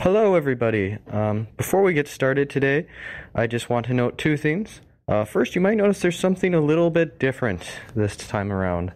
[0.00, 0.96] Hello, everybody.
[1.10, 2.86] Um, before we get started today,
[3.34, 4.80] I just want to note two things.
[5.08, 8.92] Uh, first, you might notice there's something a little bit different this time around.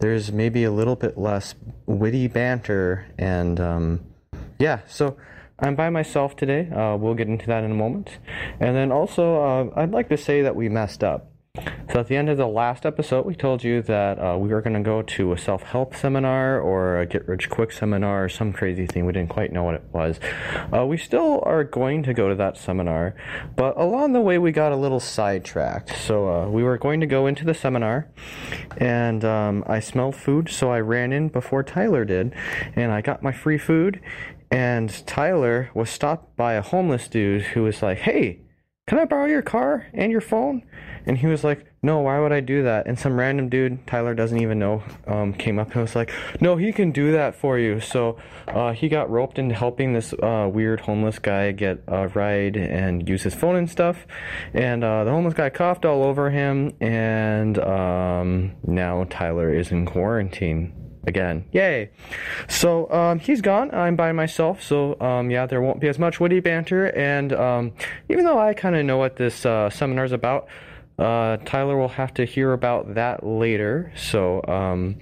[0.00, 1.54] There's maybe a little bit less
[1.86, 4.00] witty banter, and um,
[4.58, 5.16] yeah, so
[5.58, 6.68] I'm by myself today.
[6.68, 8.18] Uh, we'll get into that in a moment.
[8.60, 11.31] And then also, uh, I'd like to say that we messed up.
[11.92, 14.62] So at the end of the last episode, we told you that uh, we were
[14.62, 19.04] going to go to a self-help seminar or a get-rich-quick seminar or some crazy thing.
[19.04, 20.18] We didn't quite know what it was.
[20.74, 23.14] Uh, we still are going to go to that seminar,
[23.56, 25.90] but along the way we got a little sidetracked.
[25.90, 28.08] So uh, we were going to go into the seminar,
[28.78, 32.34] and um, I smelled food, so I ran in before Tyler did,
[32.74, 34.00] and I got my free food.
[34.50, 38.40] And Tyler was stopped by a homeless dude who was like, "Hey."
[38.92, 40.66] Can I borrow your car and your phone?
[41.06, 42.86] And he was like, no, why would I do that?
[42.86, 46.56] And some random dude, Tyler doesn't even know, um, came up and was like, no,
[46.56, 47.80] he can do that for you.
[47.80, 52.58] So uh, he got roped into helping this uh, weird homeless guy get a ride
[52.58, 54.06] and use his phone and stuff.
[54.52, 59.86] And uh, the homeless guy coughed all over him, and um, now Tyler is in
[59.86, 61.44] quarantine again.
[61.52, 61.90] Yay!
[62.48, 63.72] So um, he's gone.
[63.74, 64.62] I'm by myself.
[64.62, 66.86] So um, yeah, there won't be as much witty banter.
[66.86, 67.72] And um,
[68.08, 70.48] even though I kind of know what this uh, seminar is about,
[70.98, 73.92] uh, Tyler will have to hear about that later.
[73.96, 74.98] So um,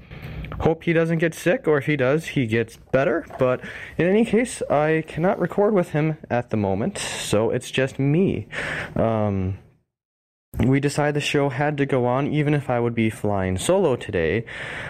[0.61, 3.27] hope he doesn't get sick, or if he does, he gets better.
[3.39, 3.61] But
[3.99, 8.47] in any case, I cannot record with him at the moment, so it's just me.
[10.59, 13.97] We decided the show had to go on even if I would be flying solo
[13.97, 14.45] today.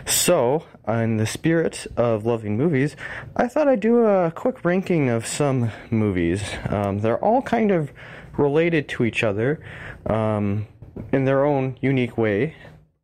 [0.04, 2.96] So, in the spirit of loving movies,
[3.36, 6.42] I thought I'd do a quick ranking of some movies.
[6.68, 7.92] Um, they're all kind of
[8.36, 9.60] related to each other
[10.06, 10.66] um,
[11.12, 12.56] in their own unique way.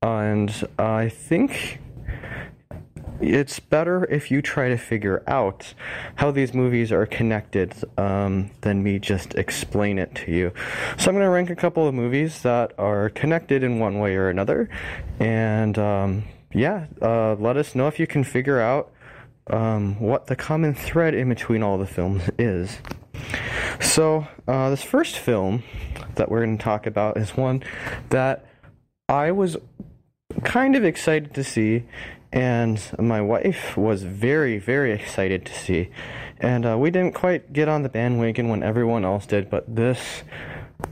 [0.02, 1.80] And I think
[3.20, 5.74] it's better if you try to figure out
[6.16, 10.52] how these movies are connected um, than me just explain it to you.
[10.98, 14.16] So I'm going to rank a couple of movies that are connected in one way
[14.16, 14.68] or another,
[15.18, 18.92] and um, yeah, uh, let us know if you can figure out
[19.48, 22.78] um, what the common thread in between all the films is.
[23.80, 25.62] So uh, this first film
[26.16, 27.62] that we're going to talk about is one
[28.10, 28.46] that
[29.08, 29.56] I was
[30.44, 31.84] kind of excited to see
[32.32, 35.90] and my wife was very, very excited to see.
[36.38, 40.22] And uh, we didn't quite get on the bandwagon when everyone else did, but this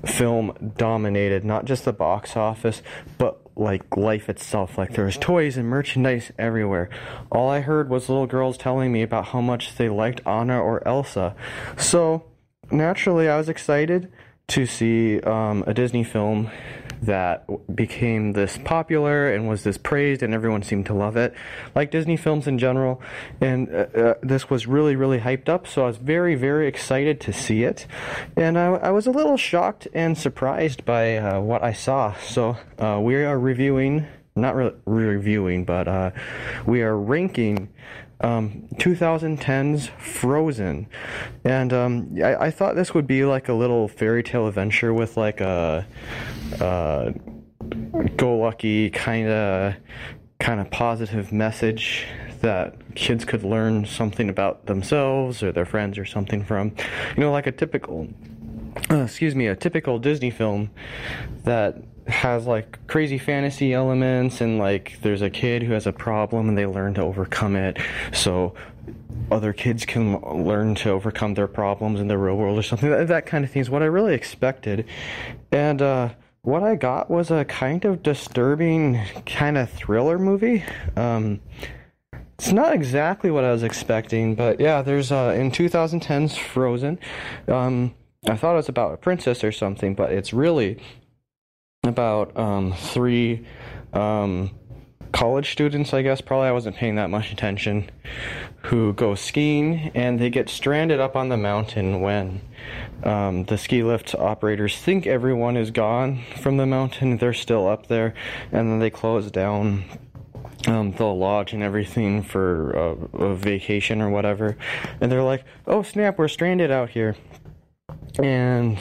[0.07, 2.83] film dominated not just the box office,
[3.19, 4.79] but like life itself.
[4.79, 6.89] Like there was toys and merchandise everywhere.
[7.31, 10.87] All I heard was little girls telling me about how much they liked Anna or
[10.87, 11.37] Elsa.
[11.77, 12.25] So
[12.71, 14.11] naturally, I was excited
[14.49, 16.51] to see um, a Disney film
[17.07, 21.35] that became this popular and was this praised and everyone seemed to love it
[21.75, 23.01] like disney films in general.
[23.41, 27.21] And uh, uh, this was really really hyped up so i was very very excited
[27.23, 27.87] to see it.
[28.37, 32.15] And i, I was a little shocked and surprised by uh, what i saw.
[32.15, 34.07] So uh, we are reviewing
[34.37, 36.11] not re- reviewing but uh,
[36.67, 37.69] we are ranking
[38.25, 40.87] um, 2010's Frozen,
[41.45, 45.19] and um, I, I, thought this would be like a little fairy tale adventure with
[45.19, 45.87] like a,
[46.59, 47.15] a
[48.17, 49.75] go lucky kind of
[50.39, 52.07] kind of positive message
[52.41, 56.75] that kids could learn something about themselves or their friends or something from,
[57.17, 58.09] you know, like a typical,
[58.91, 60.71] uh, excuse me, a typical Disney film
[61.45, 61.77] that
[62.07, 66.59] has like crazy fantasy elements and like there's a kid who has a problem and
[66.59, 67.79] they learn to overcome it.
[68.13, 68.55] So
[69.31, 73.09] other kids can learn to overcome their problems in the real world or something that,
[73.09, 74.87] that kind of thing is what i really expected.
[75.51, 76.11] And uh,
[76.43, 80.63] what i got was a kind of disturbing kind of thriller movie.
[80.97, 81.41] Um,
[82.39, 86.99] it's not exactly what i was expecting but yeah there's uh, in 2010's frozen
[87.47, 87.95] um,
[88.27, 90.79] I thought it was about a princess or something, but it's really
[91.89, 93.47] about um, three
[93.93, 94.51] um,
[95.13, 96.21] college students, I guess.
[96.21, 97.91] Probably I wasn't paying that much attention,
[98.63, 102.41] who go skiing and they get stranded up on the mountain when
[103.03, 107.19] um, the ski lift operators think everyone is gone from the mountain.
[107.19, 108.15] They're still up there,
[108.51, 109.85] and then they close down
[110.67, 114.57] um, the lodge and everything for a, a, vacation or whatever.
[115.01, 117.17] And they're like, oh snap, we're stranded out here.
[118.19, 118.79] And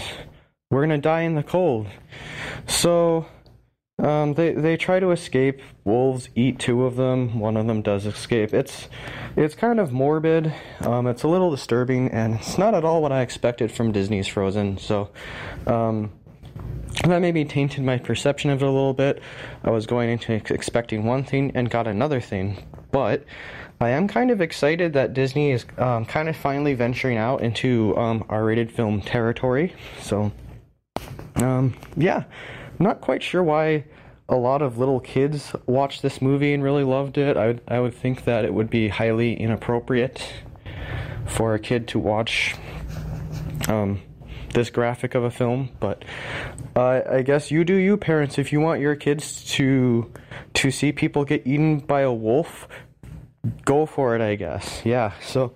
[0.71, 1.88] we're gonna die in the cold.
[2.68, 3.25] So
[4.00, 5.62] um, they they try to escape.
[5.83, 7.39] Wolves eat two of them.
[7.39, 8.54] One of them does escape.
[8.54, 8.89] It's
[9.36, 10.54] it's kind of morbid.
[10.81, 14.27] Um, it's a little disturbing, and it's not at all what I expected from Disney's
[14.27, 14.77] Frozen.
[14.77, 15.10] So.
[15.68, 16.12] Um,
[17.06, 19.19] that maybe tainted my perception of it a little bit.
[19.63, 23.25] I was going into expecting one thing and got another thing, but
[23.81, 27.98] I am kind of excited that Disney is um, kind of finally venturing out into
[27.98, 29.74] um, R-rated film territory.
[30.01, 30.31] So,
[31.36, 32.24] um, yeah,
[32.80, 33.86] not quite sure why
[34.30, 37.38] a lot of little kids watched this movie and really loved it.
[37.38, 40.25] I would, I would think that it would be highly inappropriate
[41.25, 42.56] for a kid to watch
[43.68, 44.01] um,
[44.54, 45.69] this graphic of a film.
[45.80, 46.04] But
[46.75, 48.38] uh, I guess you do you, parents.
[48.38, 50.12] If you want your kids to
[50.56, 52.68] to see people get eaten by a wolf,
[53.66, 54.22] go for it.
[54.22, 54.81] I guess.
[54.86, 55.13] Yeah.
[55.22, 55.54] So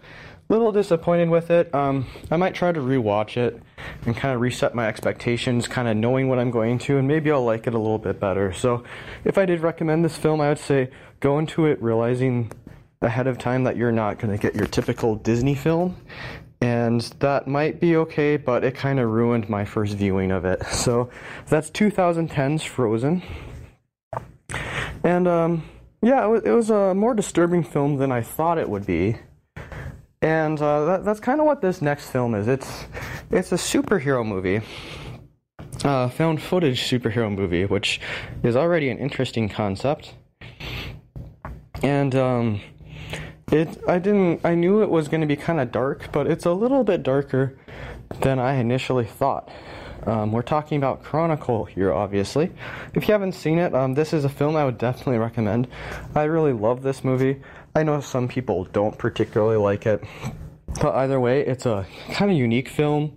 [0.50, 1.74] little disappointed with it.
[1.76, 3.62] Um, I might try to rewatch it
[4.06, 7.32] and kind of reset my expectations, kind of knowing what I'm going to, and maybe
[7.32, 8.54] I'll like it a little bit better.
[8.54, 8.84] So,
[9.26, 10.90] if I did recommend this film, I would say
[11.20, 12.52] go into it realizing
[13.02, 15.98] ahead of time that you're not going to get your typical Disney film.
[16.60, 20.64] And that might be okay, but it kind of ruined my first viewing of it.
[20.66, 21.12] So
[21.48, 23.22] that's 2010's Frozen.
[25.04, 25.64] And um,
[26.02, 29.18] yeah, it was, it was a more disturbing film than I thought it would be
[30.22, 32.48] and uh, that, that's kind of what this next film is.
[32.48, 32.86] It's
[33.30, 34.62] it's a superhero movie,
[35.84, 38.00] uh, found footage superhero movie, which
[38.44, 40.16] is already an interesting concept.
[41.84, 42.62] And um,
[43.52, 46.46] it I didn't I knew it was going to be kind of dark, but it's
[46.46, 47.58] a little bit darker
[48.22, 49.50] than I initially thought.
[50.08, 52.50] Um, we're talking about Chronicle here, obviously.
[52.94, 55.68] If you haven't seen it, um, this is a film I would definitely recommend.
[56.16, 57.42] I really love this movie.
[57.78, 60.04] I know some people don't particularly like it,
[60.82, 63.16] but either way, it's a kind of unique film,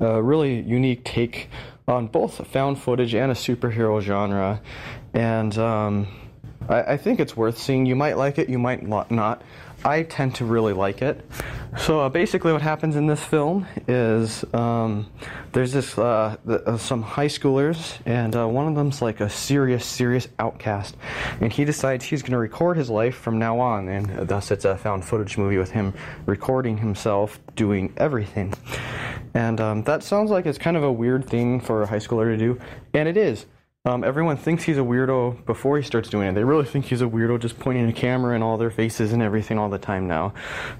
[0.00, 1.50] a really unique take
[1.86, 4.62] on both found footage and a superhero genre,
[5.12, 6.08] and um,
[6.70, 7.84] I, I think it's worth seeing.
[7.84, 9.42] You might like it, you might not.
[9.84, 11.24] I tend to really like it.
[11.76, 15.10] So uh, basically, what happens in this film is um,
[15.52, 19.84] there's this uh, uh, some high schoolers, and uh, one of them's like a serious,
[19.84, 20.96] serious outcast,
[21.40, 24.64] and he decides he's going to record his life from now on, and thus it's
[24.64, 25.94] a found footage movie with him
[26.26, 28.54] recording himself doing everything.
[29.34, 32.24] And um, that sounds like it's kind of a weird thing for a high schooler
[32.24, 32.60] to do,
[32.94, 33.46] and it is.
[33.84, 36.34] Um, everyone thinks he's a weirdo before he starts doing it.
[36.34, 39.22] They really think he's a weirdo just pointing a camera in all their faces and
[39.22, 40.34] everything all the time now.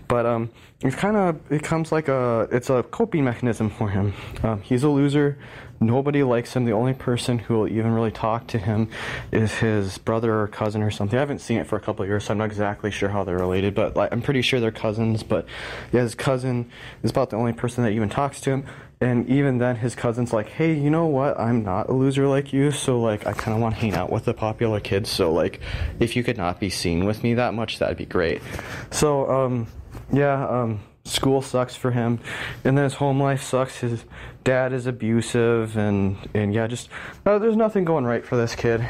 [0.08, 0.50] But um,
[0.80, 4.14] it's kind of it comes like a it's a coping mechanism for him.
[4.42, 5.38] Um, he's a loser.
[5.80, 6.64] Nobody likes him.
[6.64, 8.88] The only person who will even really talk to him
[9.30, 11.16] is his brother or cousin or something.
[11.16, 13.38] I haven't seen it for a couple years, so I'm not exactly sure how they're
[13.38, 15.22] related, but like, I'm pretty sure they're cousins.
[15.22, 15.46] But
[15.92, 16.70] yeah, his cousin
[17.02, 18.66] is about the only person that even talks to him
[19.00, 22.52] and even then his cousin's like hey you know what i'm not a loser like
[22.52, 25.32] you so like i kind of want to hang out with the popular kids so
[25.32, 25.60] like
[26.00, 28.42] if you could not be seen with me that much that'd be great
[28.90, 29.66] so um
[30.12, 32.20] yeah um school sucks for him
[32.64, 34.04] and then his home life sucks his
[34.44, 36.88] dad is abusive and and yeah just
[37.26, 38.88] uh, there's nothing going right for this kid.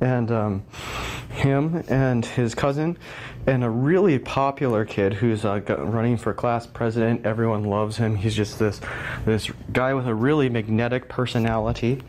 [0.00, 0.64] And um
[1.40, 2.96] him and his cousin
[3.46, 7.24] and a really popular kid who's uh, running for class president.
[7.24, 8.14] Everyone loves him.
[8.14, 8.80] He's just this
[9.24, 12.02] this guy with a really magnetic personality.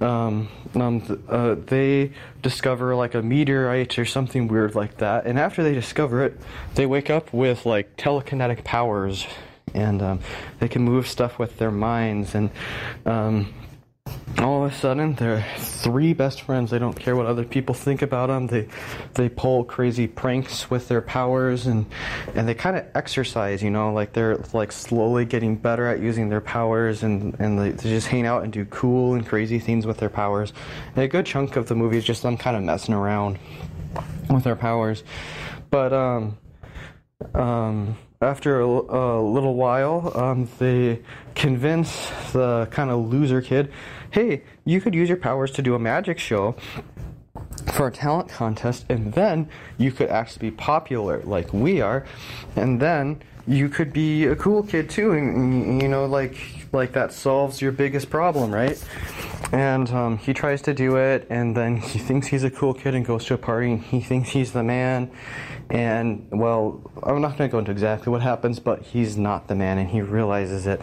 [0.00, 5.62] Um, um, uh, they discover like a meteorite or something weird like that, and after
[5.62, 6.38] they discover it,
[6.74, 9.26] they wake up with like telekinetic powers,
[9.74, 10.20] and um,
[10.60, 12.50] they can move stuff with their minds and
[13.04, 13.52] um,
[14.38, 16.70] all of a sudden they're three best friends.
[16.70, 18.68] They don't care what other people think about them they
[19.14, 21.86] they pull crazy pranks with their powers and
[22.34, 26.28] and they kind of exercise you know like they're like slowly getting better at using
[26.28, 29.86] their powers and and they, they just hang out and do cool and crazy things
[29.86, 30.52] with their powers.
[30.94, 33.38] And a good chunk of the movie is just them kind of messing around
[34.30, 35.02] with their powers.
[35.70, 36.38] But um
[37.34, 41.00] um after a, a little while, um, they
[41.36, 43.70] convince the kind of loser kid
[44.10, 46.56] hey, you could use your powers to do a magic show
[47.72, 52.06] for a talent contest, and then you could actually be popular like we are,
[52.56, 56.36] and then you could be a cool kid too, and you know, like
[56.72, 58.82] like that solves your biggest problem, right?
[59.52, 62.94] And um, he tries to do it, and then he thinks he's a cool kid
[62.94, 65.10] and goes to a party, and he thinks he's the man.
[65.70, 69.54] And well, I'm not going to go into exactly what happens, but he's not the
[69.54, 70.80] man, and he realizes it.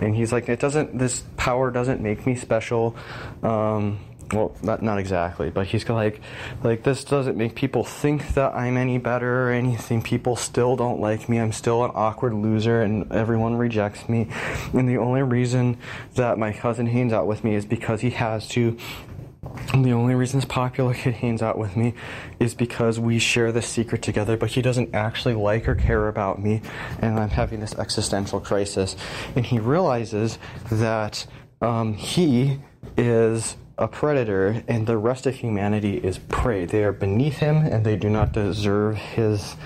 [0.00, 0.98] And he's like, "It doesn't.
[0.98, 2.96] This power doesn't make me special."
[3.42, 3.98] Um,
[4.32, 6.20] well not not exactly but he's like
[6.62, 10.02] like this doesn't make people think that i'm any better or anything.
[10.02, 11.38] People still don't like me.
[11.38, 14.28] I'm still an awkward loser and everyone rejects me.
[14.72, 15.78] And the only reason
[16.14, 18.76] that my cousin hangs out with me is because he has to.
[19.72, 21.94] And the only reason this popular kid hangs out with me
[22.38, 26.38] is because we share this secret together, but he doesn't actually like or care about
[26.38, 26.60] me,
[27.00, 28.94] and I'm having this existential crisis.
[29.36, 30.38] And he realizes
[30.70, 31.26] that
[31.62, 32.60] um, he
[32.96, 36.64] is a predator and the rest of humanity is prey.
[36.64, 39.56] They are beneath him and they do not deserve his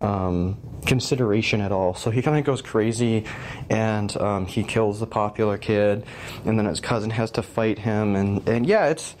[0.00, 1.94] um, consideration at all.
[1.94, 3.24] So he kind of goes crazy,
[3.68, 6.04] and um, he kills the popular kid,
[6.44, 9.14] and then his cousin has to fight him, and and yeah, it's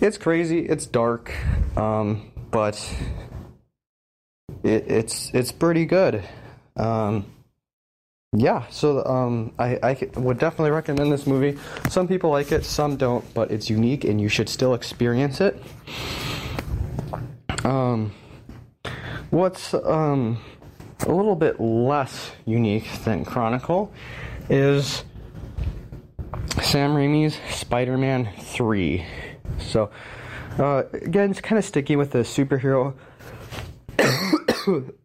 [0.00, 1.32] it's crazy, it's dark,
[1.76, 2.76] um, but
[4.62, 6.24] it, it's it's pretty good.
[6.76, 7.26] Um,
[8.36, 11.58] yeah, so um, I, I would definitely recommend this movie.
[11.88, 15.62] Some people like it, some don't, but it's unique and you should still experience it.
[17.64, 18.12] Um,
[19.30, 20.42] what's um,
[21.06, 23.92] a little bit less unique than Chronicle
[24.50, 25.04] is
[26.60, 29.06] Sam Raimi's Spider Man 3.
[29.58, 29.90] So,
[30.58, 32.94] uh, again, it's kind of sticky with the superhero.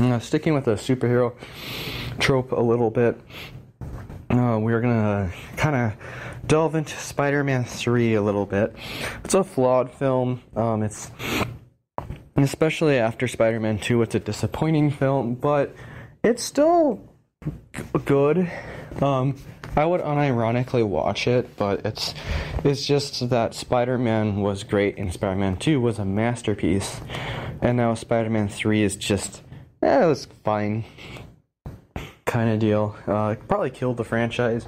[0.00, 1.34] Uh, sticking with the superhero
[2.18, 3.20] trope a little bit,
[4.30, 8.74] uh, we're gonna kind of delve into Spider-Man 3 a little bit.
[9.24, 10.40] It's a flawed film.
[10.56, 11.10] Um, it's
[12.34, 15.74] especially after Spider-Man 2, it's a disappointing film, but
[16.24, 17.06] it's still
[17.44, 18.50] g- good.
[19.02, 19.36] Um,
[19.76, 22.14] I would unironically watch it, but it's
[22.64, 27.02] it's just that Spider-Man was great and Spider-Man 2 was a masterpiece,
[27.60, 29.42] and now Spider-Man 3 is just
[29.82, 30.84] yeah, it was fine
[32.30, 32.96] kind of deal.
[33.06, 34.66] Uh, probably killed the franchise.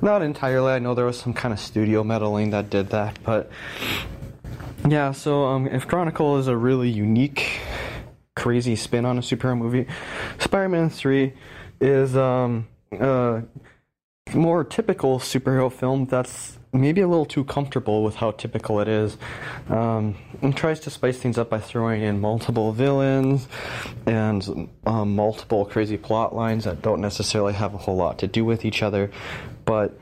[0.00, 0.72] Not entirely.
[0.72, 3.50] I know there was some kind of studio meddling that did that, but
[4.88, 5.12] yeah.
[5.12, 7.60] So um, if Chronicle is a really unique,
[8.36, 9.86] crazy spin on a superhero movie,
[10.38, 11.34] Spider-Man Three
[11.80, 13.42] is um, a
[14.34, 19.16] more typical superhero film that's maybe a little too comfortable with how typical it is,
[19.68, 23.48] um, and tries to spice things up by throwing in multiple villains
[24.06, 28.44] and um, multiple crazy plot lines that don't necessarily have a whole lot to do
[28.44, 29.10] with each other.
[29.64, 29.98] But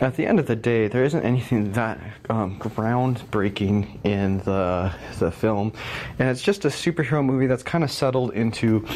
[0.00, 1.98] at the end of the day, there isn't anything that
[2.28, 5.72] um, groundbreaking in the the film,
[6.18, 8.86] and it's just a superhero movie that's kind of settled into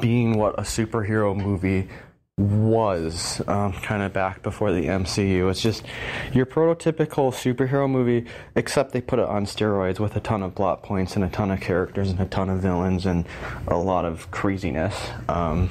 [0.00, 1.88] being what a superhero movie
[2.36, 5.48] was um, kind of back before the MCU.
[5.50, 5.84] It's just
[6.32, 8.26] your prototypical superhero movie,
[8.56, 11.52] except they put it on steroids with a ton of plot points and a ton
[11.52, 13.24] of characters and a ton of villains and
[13.68, 15.10] a lot of craziness.
[15.28, 15.70] Um,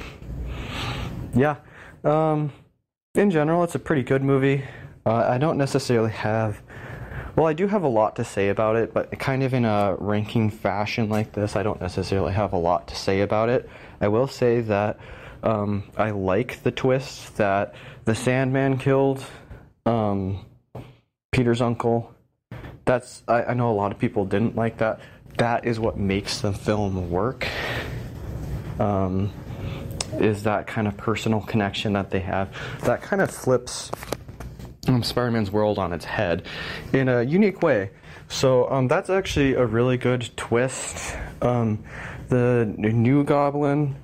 [1.35, 1.57] yeah.
[2.05, 2.53] Um,
[3.15, 4.63] in general, it's a pretty good movie.
[5.05, 6.61] Uh, I don't necessarily have.
[7.35, 9.95] Well, I do have a lot to say about it, but kind of in a
[9.99, 13.69] ranking fashion like this, I don't necessarily have a lot to say about it.
[13.99, 14.99] I will say that
[15.43, 19.23] um, I like the twist that the Sandman killed
[19.85, 20.45] um,
[21.31, 22.13] Peter's uncle.
[22.85, 24.99] That's I, I know a lot of people didn't like that.
[25.37, 27.47] That is what makes the film work.
[28.79, 29.31] Um,
[30.19, 32.49] is that kind of personal connection that they have
[32.81, 33.91] that kind of flips
[34.87, 36.45] um, Spider-Man's world on its head
[36.91, 37.89] in a unique way.
[38.27, 41.15] So um, that's actually a really good twist.
[41.41, 41.83] Um,
[42.29, 43.95] the new Goblin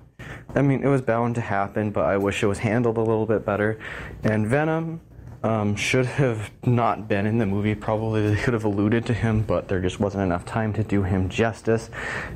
[0.56, 3.26] I mean, it was bound to happen, but I wish it was handled a little
[3.26, 3.80] bit better.
[4.24, 5.02] And Venom
[5.44, 7.76] um, should have not been in the movie.
[7.76, 11.04] Probably they could have alluded to him, but there just wasn't enough time to do
[11.04, 11.90] him justice.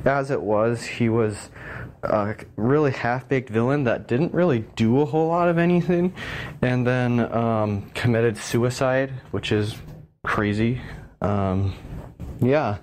[0.05, 1.49] As it was, he was
[2.03, 6.13] a really half-baked villain that didn't really do a whole lot of anything,
[6.61, 9.75] and then um, committed suicide, which is
[10.23, 10.81] crazy.
[11.21, 11.73] Um,
[12.41, 12.77] yeah.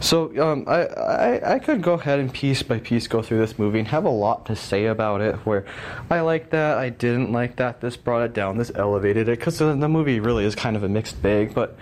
[0.00, 3.58] So um, I, I, I could go ahead and piece by piece go through this
[3.58, 5.34] movie and have a lot to say about it.
[5.46, 5.64] Where
[6.10, 7.80] I like that, I didn't like that.
[7.80, 8.58] This brought it down.
[8.58, 11.54] This elevated it because the, the movie really is kind of a mixed bag.
[11.54, 11.76] But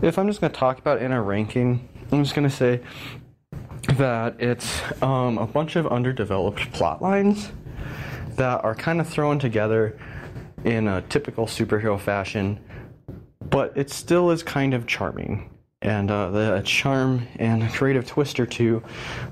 [0.00, 2.54] if I'm just going to talk about it in a ranking, I'm just going to
[2.54, 2.80] say
[3.94, 7.50] that it's um, a bunch of underdeveloped plot lines
[8.36, 9.98] that are kind of thrown together
[10.64, 12.58] in a typical superhero fashion,
[13.50, 18.46] but it still is kind of charming and uh, the charm and creative twist or
[18.46, 18.82] two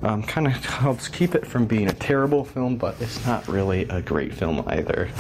[0.03, 3.83] um, kind of helps keep it from being a terrible film, but it's not really
[3.89, 5.11] a great film either.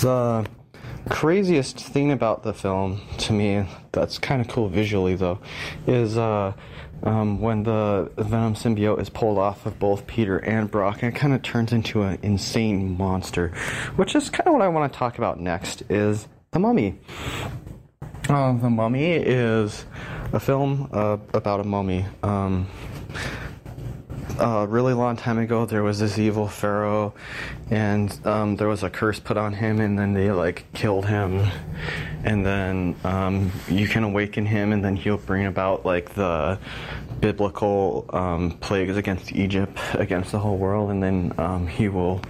[0.00, 0.46] The
[1.08, 5.38] craziest thing about the film, to me, that's kind of cool visually though,
[5.86, 6.54] is uh,
[7.04, 11.18] um, when the Venom symbiote is pulled off of both Peter and Brock, and it
[11.18, 13.48] kind of turns into an insane monster,
[13.96, 15.82] which is kind of what I want to talk about next.
[15.88, 16.98] Is the Mummy.
[18.28, 19.84] Uh, the Mummy is
[20.32, 22.06] a film uh, about a mummy.
[22.22, 22.68] Um,
[24.38, 27.14] a really long time ago, there was this evil pharaoh,
[27.70, 31.46] and um, there was a curse put on him, and then they like killed him,
[32.22, 36.58] and then um, you can awaken him, and then he'll bring about like the
[37.20, 42.22] biblical um, plagues against Egypt, against the whole world, and then um, he will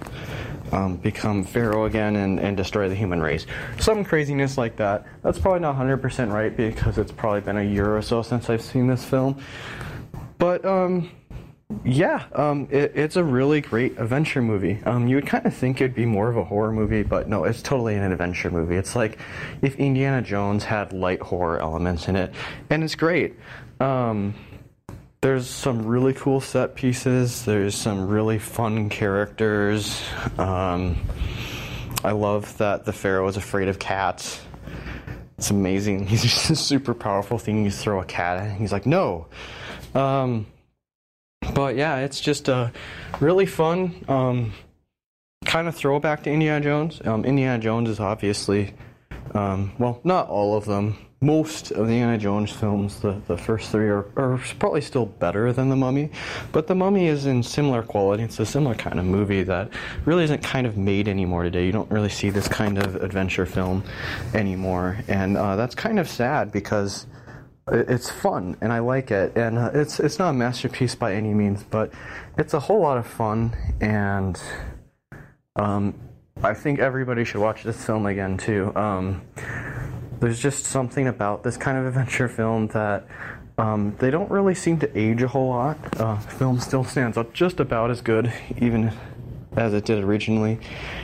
[0.73, 3.45] um, become Pharaoh again and, and destroy the human race.
[3.79, 5.05] Some craziness like that.
[5.21, 8.61] That's probably not 100% right because it's probably been a year or so since I've
[8.61, 9.39] seen this film.
[10.39, 11.11] But, um,
[11.85, 14.79] yeah, um, it, it's a really great adventure movie.
[14.85, 17.43] Um, you would kind of think it'd be more of a horror movie, but no,
[17.43, 18.75] it's totally an adventure movie.
[18.75, 19.19] It's like
[19.61, 22.33] if Indiana Jones had light horror elements in it,
[22.69, 23.35] and it's great.
[23.79, 24.33] Um,
[25.23, 27.45] there's some really cool set pieces.
[27.45, 30.03] There's some really fun characters.
[30.37, 30.97] Um,
[32.03, 34.41] I love that the Pharaoh is afraid of cats.
[35.37, 36.07] It's amazing.
[36.07, 37.63] He's just a super powerful thing.
[37.63, 39.27] You throw a cat at, he's like, no.
[39.95, 40.45] Um,
[41.53, 42.73] but yeah, it's just a
[43.21, 44.51] really fun um,
[45.45, 47.01] kind of throwback to Indiana Jones.
[47.05, 48.73] Um, Indiana Jones is obviously,
[49.33, 50.97] um, well, not all of them.
[51.23, 55.53] Most of the Indiana Jones films, the, the first three, are, are probably still better
[55.53, 56.09] than The Mummy,
[56.51, 58.23] but The Mummy is in similar quality.
[58.23, 59.69] It's a similar kind of movie that
[60.03, 61.65] really isn't kind of made anymore today.
[61.65, 63.85] You don't really see this kind of adventure film
[64.33, 67.07] anymore, and uh, that's kind of sad because
[67.71, 71.33] it's fun and I like it, and uh, it's it's not a masterpiece by any
[71.33, 71.93] means, but
[72.37, 74.37] it's a whole lot of fun, and
[75.55, 75.93] um,
[76.43, 78.75] I think everybody should watch this film again too.
[78.75, 79.21] Um,
[80.23, 83.05] there's just something about this kind of adventure film that
[83.57, 85.77] um, they don't really seem to age a whole lot.
[85.99, 88.93] Uh, film still stands up just about as good, even
[89.57, 90.59] as it did originally,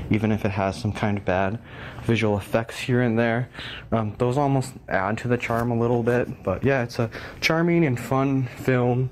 [0.10, 1.60] even if it has some kind of bad
[2.04, 3.50] visual effects here and there.
[3.92, 7.12] Um, those almost add to the charm a little bit, but yeah, it's a
[7.42, 9.12] charming and fun film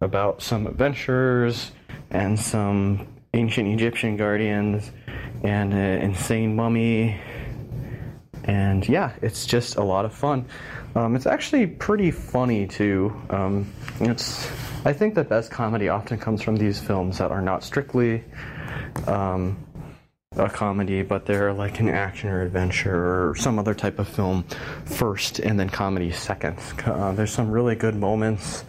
[0.00, 1.72] about some adventurers
[2.10, 4.90] and some ancient Egyptian guardians
[5.44, 7.20] and an insane mummy.
[8.44, 10.46] And yeah, it's just a lot of fun.
[10.94, 13.14] Um, it's actually pretty funny too.
[13.30, 14.50] Um, it's
[14.84, 18.24] I think the best comedy often comes from these films that are not strictly
[19.06, 19.56] um,
[20.36, 24.44] a comedy, but they're like an action or adventure or some other type of film
[24.84, 26.58] first, and then comedy second.
[26.84, 28.64] Uh, there's some really good moments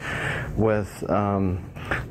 [0.55, 1.63] with um,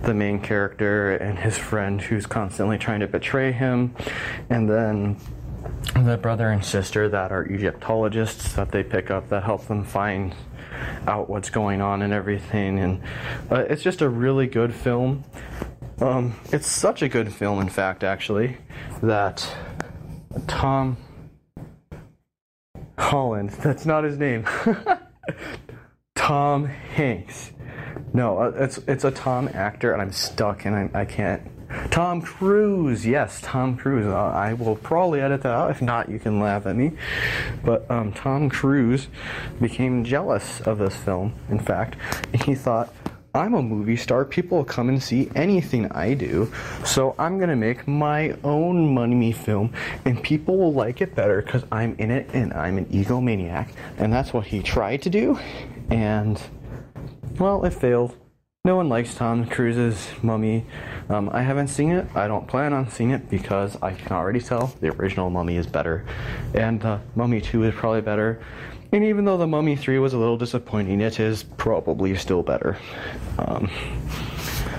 [0.02, 3.94] the main character and his friend who's constantly trying to betray him,
[4.50, 5.16] and then
[5.94, 10.34] the brother and sister that are Egyptologists that they pick up that help them find
[11.06, 12.78] out what's going on and everything.
[12.78, 13.02] And
[13.50, 15.24] uh, it's just a really good film.
[16.00, 18.56] Um, it's such a good film, in fact, actually,
[19.02, 19.46] that
[20.48, 20.96] Tom
[22.98, 24.46] Holland, that's not his name,
[26.14, 27.52] Tom Hanks.
[28.14, 31.42] No, uh, it's it's a Tom actor, and I'm stuck, and I, I can't.
[31.90, 34.06] Tom Cruise, yes, Tom Cruise.
[34.06, 35.70] Uh, I will probably edit that out.
[35.70, 36.92] If not, you can laugh at me.
[37.64, 39.08] But um, Tom Cruise
[39.60, 41.34] became jealous of this film.
[41.50, 41.96] In fact,
[42.44, 42.92] he thought,
[43.34, 44.26] I'm a movie star.
[44.26, 46.52] People will come and see anything I do.
[46.84, 49.72] So I'm going to make my own Mummy film,
[50.04, 53.68] and people will like it better because I'm in it and I'm an egomaniac.
[53.96, 55.38] And that's what he tried to do.
[55.88, 56.40] And,
[57.38, 58.16] well, it failed.
[58.64, 60.66] No one likes Tom Cruise's Mummy.
[61.12, 62.06] Um, I haven't seen it.
[62.14, 65.66] I don't plan on seeing it because I can already tell the original Mummy is
[65.66, 66.06] better.
[66.54, 68.42] And uh, Mummy 2 is probably better.
[68.92, 72.78] And even though The Mummy 3 was a little disappointing, it is probably still better.
[73.38, 73.70] Um,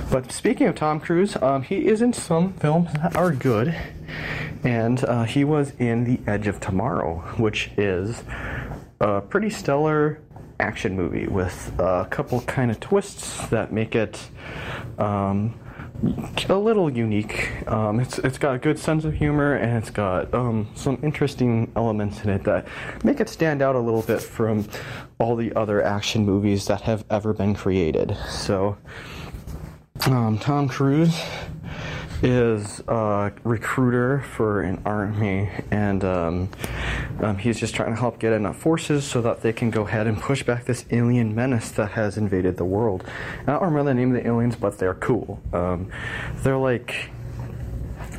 [0.10, 3.76] but speaking of Tom Cruise, um, he is in some films that are good.
[4.64, 8.24] And uh, he was in The Edge of Tomorrow, which is
[9.00, 10.20] a pretty stellar
[10.60, 14.30] action movie with a couple kind of twists that make it
[14.98, 15.60] um,
[16.50, 17.68] a little unique.
[17.68, 21.72] Um, it's it's got a good sense of humor and it's got um, some interesting
[21.76, 22.68] elements in it that
[23.04, 24.68] make it stand out a little bit from
[25.20, 28.18] all the other action movies that have ever been created.
[28.30, 28.78] So,
[30.06, 31.22] um, Tom Cruise
[32.24, 36.50] is a recruiter for an army, and um,
[37.22, 40.08] um, he's just trying to help get enough forces so that they can go ahead
[40.08, 43.04] and push back this alien menace that has invaded the world.
[43.42, 45.42] I don't remember the name of the aliens, but they're cool.
[45.52, 45.92] Um,
[46.38, 47.12] they're like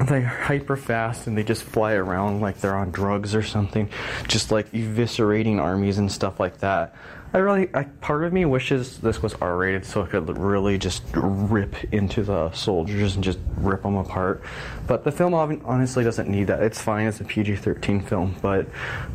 [0.06, 3.88] they're hyper fast and they just fly around like they're on drugs or something,
[4.28, 6.94] just like eviscerating armies and stuff like that.
[7.34, 10.78] I really, I, part of me wishes this was R rated so it could really
[10.78, 14.40] just rip into the soldiers and just rip them apart.
[14.86, 16.62] But the film honestly doesn't need that.
[16.62, 18.68] It's fine as a PG 13 film, but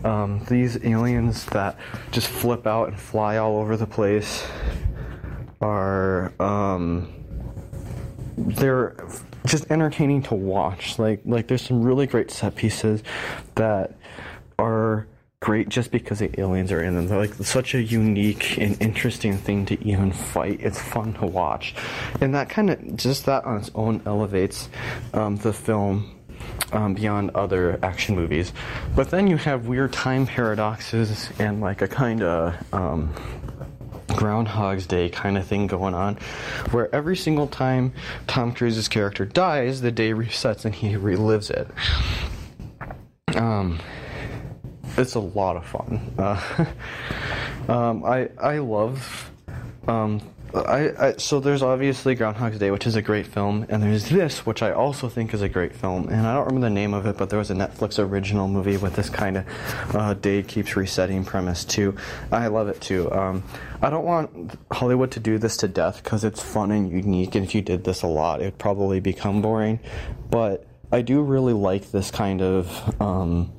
[0.03, 1.77] um, these aliens that
[2.12, 4.45] just flip out and fly all over the place
[5.62, 6.34] are.
[6.41, 7.13] Um,
[8.38, 8.95] they're
[9.45, 10.99] just entertaining to watch.
[10.99, 13.03] Like like there's some really great set pieces
[13.55, 13.95] that
[14.58, 15.08] are
[15.41, 17.08] great just because the aliens are in them.
[17.08, 20.60] They're like such a unique and interesting thing to even fight.
[20.62, 21.75] It's fun to watch,
[22.21, 24.69] and that kind of just that on its own elevates
[25.13, 26.19] um, the film
[26.71, 28.54] um, beyond other action movies.
[28.95, 33.13] But then you have weird time paradoxes and like a kind of um,
[34.08, 36.15] Groundhog's Day kind of thing going on,
[36.71, 37.93] where every single time
[38.28, 41.67] Tom Cruise's character dies, the day resets and he relives it.
[43.38, 43.80] Um,
[44.97, 46.13] it's a lot of fun.
[46.17, 46.65] Uh,
[47.71, 49.32] um, I I love
[49.88, 50.21] um,
[50.54, 54.45] I, I, so there's obviously Groundhog's Day, which is a great film, and there's this,
[54.45, 57.06] which I also think is a great film, and I don't remember the name of
[57.06, 59.45] it, but there was a Netflix original movie with this kind of
[59.95, 61.95] uh, day keeps resetting premise too.
[62.32, 63.12] I love it too.
[63.12, 63.43] Um,
[63.82, 67.45] I don't want Hollywood to do this to death because it's fun and unique, and
[67.45, 69.80] if you did this a lot, it'd probably become boring.
[70.32, 73.54] But I do really like this kind of um,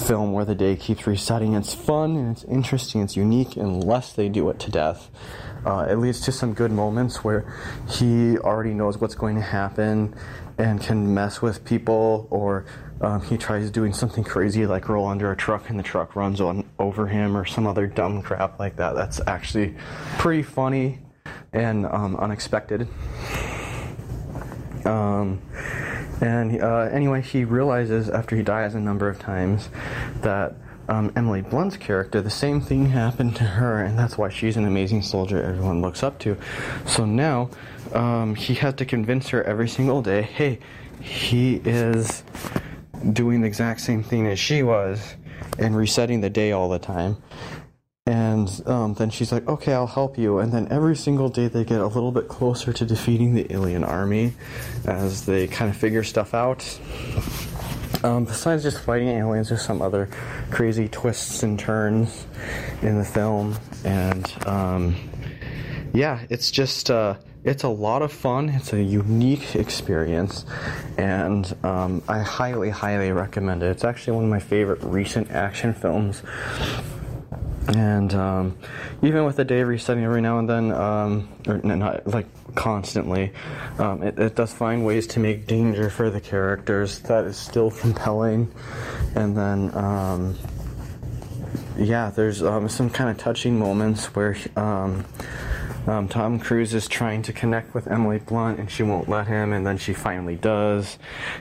[0.00, 1.54] film where the day keeps resetting.
[1.54, 5.10] It's fun and it's interesting, it's unique, unless they do it to death.
[5.64, 7.52] Uh, it leads to some good moments where
[7.88, 10.14] he already knows what's going to happen
[10.58, 12.66] and can mess with people, or
[13.00, 16.40] um, he tries doing something crazy like roll under a truck and the truck runs
[16.40, 18.94] on over him, or some other dumb crap like that.
[18.94, 19.74] That's actually
[20.18, 20.98] pretty funny
[21.52, 22.88] and um, unexpected.
[24.84, 25.42] Um,
[26.20, 29.68] and uh, anyway, he realizes after he dies a number of times
[30.22, 30.54] that
[30.88, 34.66] um, Emily Blunt's character, the same thing happened to her, and that's why she's an
[34.66, 36.36] amazing soldier everyone looks up to.
[36.84, 37.50] So now
[37.94, 40.58] um, he has to convince her every single day hey,
[41.00, 42.22] he is
[43.12, 45.14] doing the exact same thing as she was
[45.58, 47.16] and resetting the day all the time.
[48.10, 50.40] And um, then she's like, okay, I'll help you.
[50.40, 53.84] And then every single day they get a little bit closer to defeating the alien
[53.84, 54.32] army
[54.84, 56.80] as they kind of figure stuff out.
[58.02, 60.08] Um, besides just fighting aliens, there's some other
[60.50, 62.26] crazy twists and turns
[62.82, 64.96] in the film, and um,
[65.92, 68.48] yeah, it's just uh, it's a lot of fun.
[68.48, 70.46] It's a unique experience,
[70.98, 73.66] and um, I highly, highly recommend it.
[73.66, 76.22] It's actually one of my favorite recent action films
[77.76, 78.58] and um,
[79.02, 83.32] even with the day resetting every now and then, um, or not like constantly,
[83.78, 87.70] um, it, it, does find ways to make danger for the characters that is still
[87.70, 88.52] compelling.
[89.14, 90.36] And then, um,
[91.78, 94.36] yeah, there's um, some kind of touching moments where
[95.86, 99.52] um, Tom Cruise is trying to connect with Emily Blunt and she won't let him,
[99.52, 100.98] and then she finally does.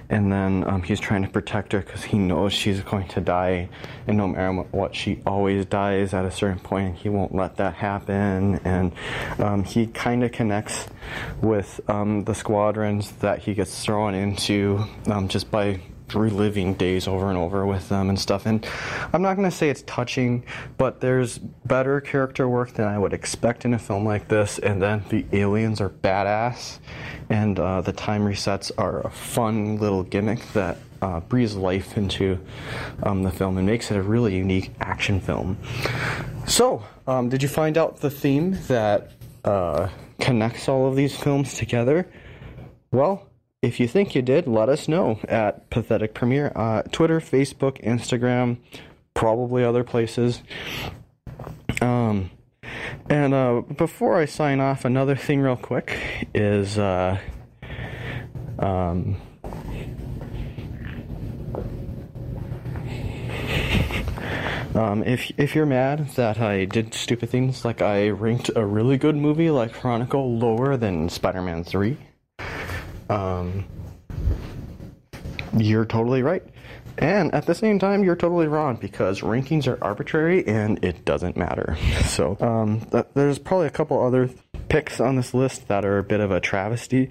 [0.09, 3.69] And then um, he's trying to protect her because he knows she's going to die,
[4.07, 7.57] and no matter what, she always dies at a certain point, and he won't let
[7.57, 8.59] that happen.
[8.63, 8.91] And
[9.39, 10.87] um, he kind of connects
[11.41, 15.81] with um, the squadrons that he gets thrown into um, just by
[16.15, 18.45] reliving days over and over with them and stuff.
[18.45, 18.65] And
[19.13, 20.43] I'm not going to say it's touching,
[20.77, 24.59] but there's better character work than I would expect in a film like this.
[24.59, 26.79] And then the aliens are badass,
[27.29, 32.39] and uh, the time resets are a fun little gimmick that uh, breathes life into
[33.03, 35.57] um, the film and makes it a really unique action film.
[36.45, 39.11] So, um, did you find out the theme that
[39.45, 42.07] uh, connects all of these films together?
[42.91, 43.28] Well,
[43.61, 46.51] if you think you did, let us know at Pathetic Premiere.
[46.55, 48.57] Uh, Twitter, Facebook, Instagram,
[49.13, 50.41] probably other places.
[51.81, 52.31] Um,
[53.09, 57.19] and uh, before I sign off, another thing, real quick, is uh,
[58.59, 59.17] um,
[64.73, 68.97] um, if if you're mad that I did stupid things, like I ranked a really
[68.97, 71.97] good movie like Chronicle lower than Spider-Man Three
[73.09, 73.65] um,
[75.57, 76.43] you're totally right.
[76.97, 81.37] And at the same time, you're totally wrong because rankings are arbitrary and it doesn't
[81.37, 81.77] matter.
[82.09, 84.29] So um, th- there's probably a couple other
[84.67, 87.09] picks on this list that are a bit of a travesty,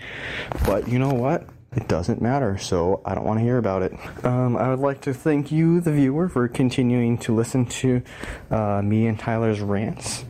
[0.66, 1.46] but you know what?
[1.76, 3.92] It doesn't matter, so I don't want to hear about it.
[4.24, 8.02] Um, I would like to thank you, the viewer, for continuing to listen to
[8.50, 10.24] uh, me and Tyler's rants.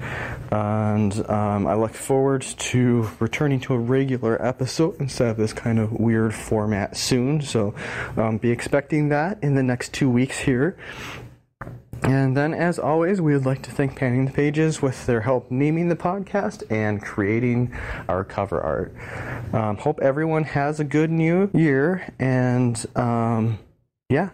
[0.50, 5.78] And um, I look forward to returning to a regular episode instead of this kind
[5.78, 7.40] of weird format soon.
[7.40, 7.72] So
[8.16, 10.76] um, be expecting that in the next two weeks here.
[12.02, 15.50] And then, as always, we would like to thank Panning the Pages with their help
[15.50, 17.74] naming the podcast and creating
[18.08, 18.94] our cover art.
[19.52, 23.58] Um, hope everyone has a good new year, and um,